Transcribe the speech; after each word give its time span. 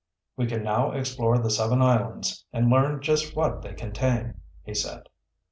"We 0.35 0.47
can 0.47 0.63
now 0.63 0.93
explore 0.93 1.37
the 1.37 1.51
seven 1.51 1.79
islands 1.79 2.43
and 2.51 2.71
learn 2.71 3.03
just 3.03 3.35
what 3.35 3.61
they 3.61 3.73
contain," 3.75 4.41
he 4.63 4.73
said. 4.73 5.03